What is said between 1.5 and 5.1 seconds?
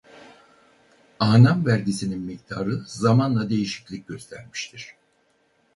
vergisinin miktarı zamanla değişiklik göstermiştir.